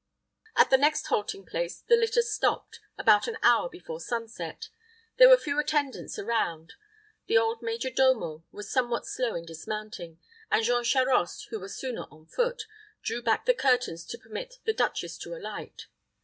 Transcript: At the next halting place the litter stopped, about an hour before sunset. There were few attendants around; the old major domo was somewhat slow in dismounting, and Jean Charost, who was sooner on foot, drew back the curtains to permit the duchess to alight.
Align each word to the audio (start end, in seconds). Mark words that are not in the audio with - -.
At 0.55 0.71
the 0.71 0.79
next 0.79 1.05
halting 1.09 1.45
place 1.45 1.81
the 1.87 1.95
litter 1.95 2.23
stopped, 2.23 2.79
about 2.97 3.27
an 3.27 3.37
hour 3.43 3.69
before 3.69 3.99
sunset. 3.99 4.69
There 5.17 5.29
were 5.29 5.37
few 5.37 5.59
attendants 5.59 6.17
around; 6.17 6.73
the 7.27 7.37
old 7.37 7.61
major 7.61 7.91
domo 7.91 8.43
was 8.51 8.67
somewhat 8.67 9.05
slow 9.05 9.35
in 9.35 9.45
dismounting, 9.45 10.19
and 10.49 10.65
Jean 10.65 10.83
Charost, 10.83 11.49
who 11.51 11.59
was 11.59 11.77
sooner 11.77 12.07
on 12.09 12.25
foot, 12.25 12.63
drew 13.03 13.21
back 13.21 13.45
the 13.45 13.53
curtains 13.53 14.03
to 14.05 14.17
permit 14.17 14.55
the 14.65 14.73
duchess 14.73 15.19
to 15.19 15.35
alight. 15.35 15.85